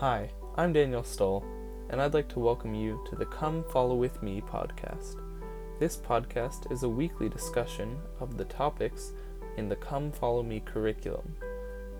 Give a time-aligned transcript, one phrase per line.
[0.00, 1.44] Hi, I'm Daniel Stoll,
[1.90, 5.20] and I'd like to welcome you to the Come Follow With Me podcast.
[5.78, 9.12] This podcast is a weekly discussion of the topics
[9.58, 11.36] in the Come Follow Me curriculum.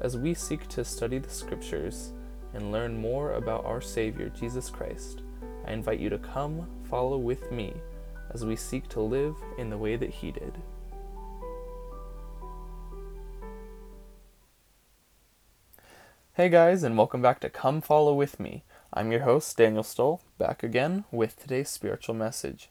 [0.00, 2.14] As we seek to study the scriptures
[2.54, 5.20] and learn more about our Savior, Jesus Christ,
[5.66, 7.74] I invite you to come follow with me
[8.32, 10.54] as we seek to live in the way that He did.
[16.40, 18.62] Hey guys, and welcome back to Come Follow With Me.
[18.94, 22.70] I'm your host, Daniel Stoll, back again with today's spiritual message.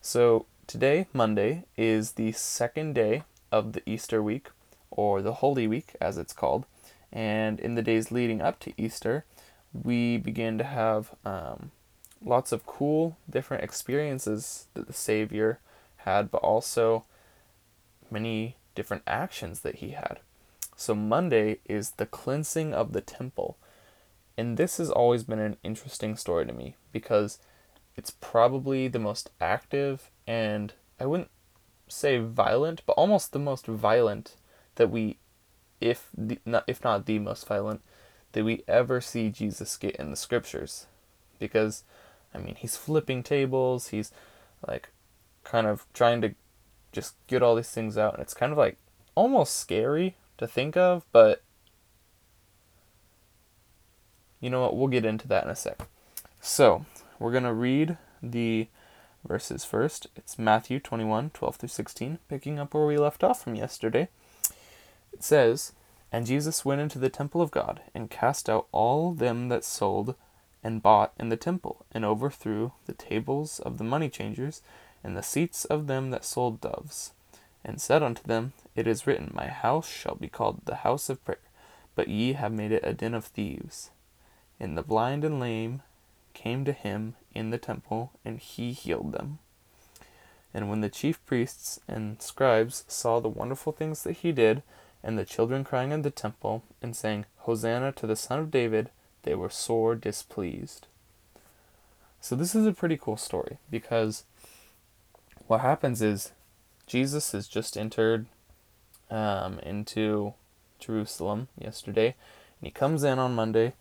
[0.00, 4.48] So, today, Monday, is the second day of the Easter week,
[4.90, 6.66] or the Holy Week as it's called.
[7.12, 9.24] And in the days leading up to Easter,
[9.72, 11.70] we begin to have um,
[12.20, 15.60] lots of cool different experiences that the Savior
[15.98, 17.04] had, but also
[18.10, 20.18] many different actions that he had.
[20.76, 23.56] So Monday is the cleansing of the temple.
[24.36, 27.38] And this has always been an interesting story to me because
[27.96, 31.30] it's probably the most active and I wouldn't
[31.88, 34.34] say violent, but almost the most violent
[34.74, 35.18] that we
[35.80, 37.82] if the, not if not the most violent
[38.32, 40.86] that we ever see Jesus get in the scriptures.
[41.38, 41.84] Because
[42.34, 44.10] I mean, he's flipping tables, he's
[44.66, 44.88] like
[45.44, 46.34] kind of trying to
[46.90, 48.76] just get all these things out and it's kind of like
[49.14, 51.42] almost scary to think of, but
[54.40, 54.76] you know what?
[54.76, 55.86] We'll get into that in a sec.
[56.40, 56.84] So,
[57.18, 58.68] we're going to read the
[59.26, 60.06] verses first.
[60.16, 64.08] It's Matthew 21 12 through 16, picking up where we left off from yesterday.
[65.12, 65.72] It says,
[66.12, 70.14] And Jesus went into the temple of God, and cast out all them that sold
[70.62, 74.60] and bought in the temple, and overthrew the tables of the money changers,
[75.02, 77.12] and the seats of them that sold doves
[77.64, 81.24] and said unto them, It is written, My house shall be called the house of
[81.24, 81.38] prayer,
[81.94, 83.90] but ye have made it a den of thieves.
[84.60, 85.82] And the blind and lame
[86.34, 89.38] came to him in the temple, and he healed them.
[90.52, 94.62] And when the chief priests and scribes saw the wonderful things that he did,
[95.02, 98.90] and the children crying in the temple, and saying, Hosanna to the Son of David,
[99.24, 100.86] they were sore displeased.
[102.20, 104.24] So, this is a pretty cool story because
[105.46, 106.32] what happens is
[106.86, 108.26] Jesus has just entered
[109.10, 110.34] um, into
[110.78, 112.14] Jerusalem yesterday,
[112.60, 113.74] and he comes in on Monday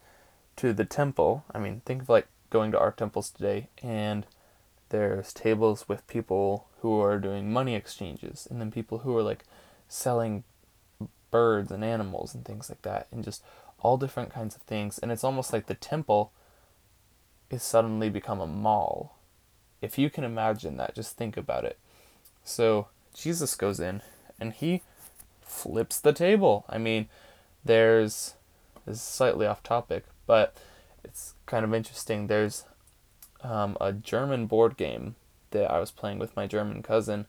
[0.57, 1.43] to the temple.
[1.53, 4.25] I mean, think of like going to our temples today, and
[4.89, 9.43] there's tables with people who are doing money exchanges, and then people who are like
[9.87, 10.43] selling
[11.31, 13.43] birds and animals and things like that, and just
[13.79, 14.97] all different kinds of things.
[14.99, 16.31] And it's almost like the temple
[17.49, 19.17] is suddenly become a mall.
[19.81, 21.77] If you can imagine that, just think about it.
[22.45, 24.01] So Jesus goes in
[24.39, 24.81] and he
[25.41, 26.65] flips the table.
[26.69, 27.07] I mean,
[27.63, 28.33] there's
[28.85, 30.55] this is slightly off topic, but
[31.03, 32.27] it's kind of interesting.
[32.27, 32.65] There's
[33.41, 35.15] um, a German board game
[35.51, 37.27] that I was playing with my German cousin,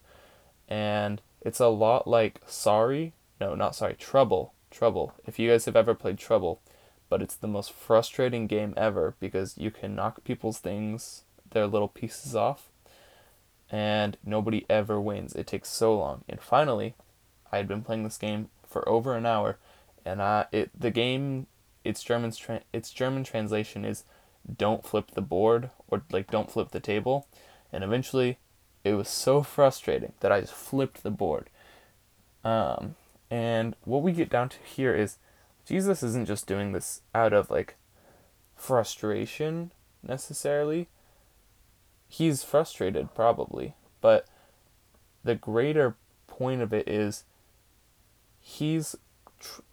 [0.67, 3.13] and it's a lot like Sorry.
[3.39, 3.93] No, not Sorry.
[3.93, 4.53] Trouble.
[4.71, 5.13] Trouble.
[5.25, 6.59] If you guys have ever played Trouble,
[7.09, 11.87] but it's the most frustrating game ever because you can knock people's things, their little
[11.87, 12.67] pieces off,
[13.71, 15.33] and nobody ever wins.
[15.33, 16.23] It takes so long.
[16.29, 16.95] And finally,
[17.51, 19.57] I had been playing this game for over an hour,
[20.05, 21.47] and I it the game
[21.83, 24.03] its German tra- its German translation is
[24.57, 27.27] don't flip the board or like don't flip the table,
[27.71, 28.37] and eventually
[28.83, 31.49] it was so frustrating that I just flipped the board.
[32.43, 32.95] Um,
[33.31, 35.17] and what we get down to here is
[35.65, 37.75] Jesus isn't just doing this out of like
[38.55, 39.71] frustration
[40.03, 40.87] necessarily
[42.17, 44.25] he's frustrated probably, but
[45.23, 45.95] the greater
[46.27, 47.25] point of it is
[48.39, 48.95] he's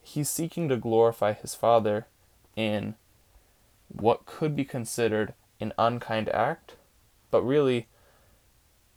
[0.03, 2.07] he's seeking to glorify his father
[2.57, 2.95] in
[3.89, 6.75] what could be considered an unkind act,
[7.31, 7.87] but really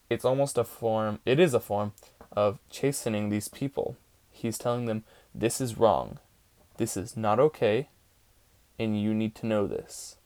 [0.09, 1.93] it's almost a form it is a form
[2.31, 3.95] of chastening these people.
[4.31, 5.03] He's telling them
[5.35, 6.17] this is wrong.
[6.77, 7.89] This is not okay
[8.79, 10.17] and you need to know this.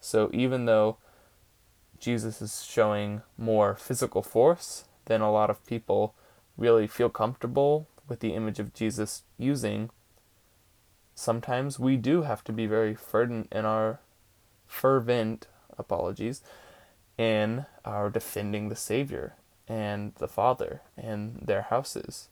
[0.00, 0.98] So even though
[2.00, 6.14] Jesus is showing more physical force than a lot of people
[6.56, 9.90] really feel comfortable with the image of Jesus using.
[11.14, 14.00] Sometimes we do have to be very fervent in our
[14.66, 15.46] fervent
[15.78, 16.42] apologies
[17.18, 19.34] in our defending the Savior
[19.66, 22.28] and the Father and their houses.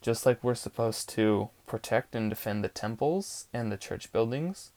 [0.00, 4.70] Just like we're supposed to protect and defend the temples and the church buildings,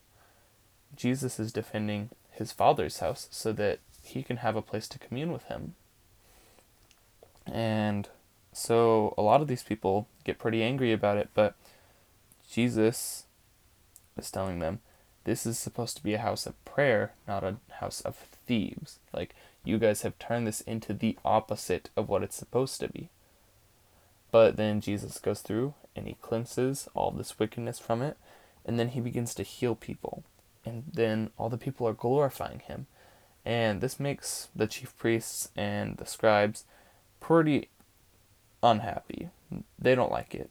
[0.95, 5.31] Jesus is defending his father's house so that he can have a place to commune
[5.31, 5.75] with him.
[7.45, 8.09] And
[8.51, 11.56] so a lot of these people get pretty angry about it, but
[12.50, 13.24] Jesus
[14.18, 14.80] is telling them,
[15.24, 18.15] this is supposed to be a house of prayer, not a house of
[18.45, 19.00] thieves.
[19.13, 19.33] Like,
[19.63, 23.09] you guys have turned this into the opposite of what it's supposed to be.
[24.31, 28.18] But then Jesus goes through and he cleanses all this wickedness from it,
[28.65, 30.24] and then he begins to heal people.
[30.65, 32.88] And then all the people are glorifying him.
[33.45, 36.63] And this makes the chief priests and the scribes
[37.19, 37.69] pretty
[38.62, 39.30] unhappy.
[39.77, 40.50] They don't like it.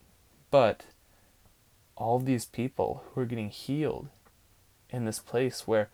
[0.51, 0.85] But
[1.97, 4.09] all these people who are getting healed
[4.91, 5.89] in this place where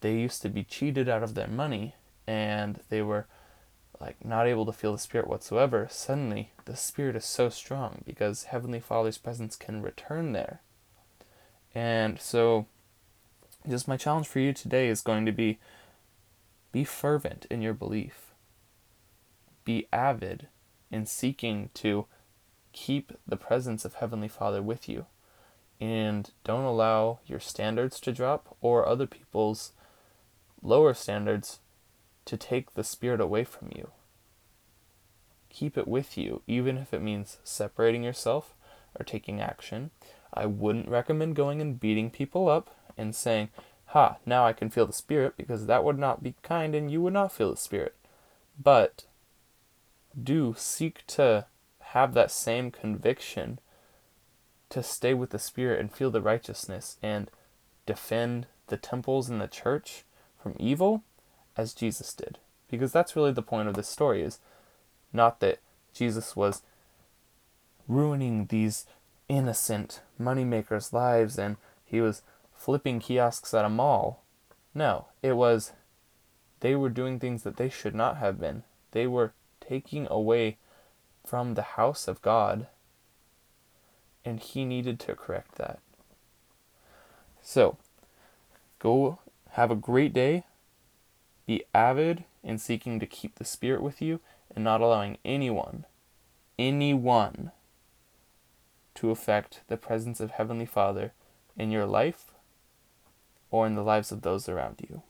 [0.00, 1.94] they used to be cheated out of their money
[2.26, 3.26] and they were
[4.00, 8.44] like not able to feel the spirit whatsoever suddenly the spirit is so strong because
[8.44, 10.60] heavenly father's presence can return there
[11.74, 12.66] and so
[13.68, 15.58] just my challenge for you today is going to be
[16.72, 18.32] be fervent in your belief
[19.64, 20.48] be avid
[20.90, 22.06] in seeking to
[22.72, 25.06] keep the presence of heavenly father with you
[25.80, 29.72] and don't allow your standards to drop or other people's
[30.62, 31.60] lower standards
[32.26, 33.90] to take the Spirit away from you.
[35.48, 38.54] Keep it with you, even if it means separating yourself
[38.98, 39.90] or taking action.
[40.32, 43.48] I wouldn't recommend going and beating people up and saying,
[43.86, 47.02] Ha, now I can feel the Spirit, because that would not be kind and you
[47.02, 47.96] would not feel the Spirit.
[48.62, 49.04] But
[50.20, 51.46] do seek to
[51.80, 53.58] have that same conviction
[54.68, 57.30] to stay with the Spirit and feel the righteousness and
[57.86, 60.04] defend the temples and the church
[60.40, 61.02] from evil
[61.56, 62.38] as Jesus did.
[62.70, 64.38] Because that's really the point of this story is
[65.12, 65.58] not that
[65.92, 66.62] Jesus was
[67.88, 68.86] ruining these
[69.30, 72.22] innocent moneymakers' lives and he was
[72.52, 74.24] flipping kiosks at a mall.
[74.74, 75.72] No, it was
[76.58, 78.64] they were doing things that they should not have been.
[78.90, 80.58] They were taking away
[81.24, 82.66] from the house of God
[84.24, 85.78] and he needed to correct that.
[87.40, 87.78] So,
[88.80, 89.20] go
[89.52, 90.44] have a great day.
[91.46, 94.20] Be avid in seeking to keep the Spirit with you
[94.54, 95.84] and not allowing anyone,
[96.58, 97.52] anyone,
[99.00, 101.14] to affect the presence of Heavenly Father
[101.56, 102.32] in your life
[103.50, 105.00] or in the lives of those around you.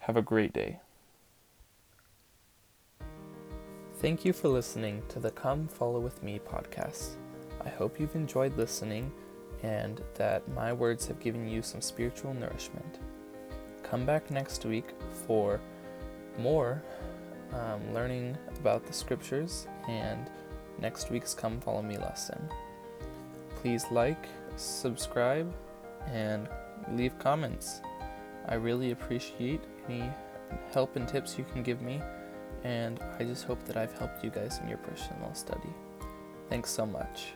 [0.00, 0.78] Have a great day.
[3.94, 7.16] Thank you for listening to the Come Follow With Me podcast.
[7.64, 9.10] I hope you've enjoyed listening
[9.64, 13.00] and that my words have given you some spiritual nourishment.
[13.82, 14.90] Come back next week
[15.26, 15.60] for
[16.38, 16.80] more
[17.52, 20.30] um, learning about the scriptures and
[20.78, 22.48] next week's Come Follow Me lesson.
[23.64, 25.50] Please like, subscribe,
[26.12, 26.50] and
[26.92, 27.80] leave comments.
[28.46, 30.04] I really appreciate any
[30.70, 32.02] help and tips you can give me,
[32.62, 35.72] and I just hope that I've helped you guys in your personal study.
[36.50, 37.28] Thanks so much.